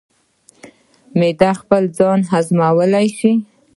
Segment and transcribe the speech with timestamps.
[1.19, 3.33] معده خپل ځان هضمولی شي.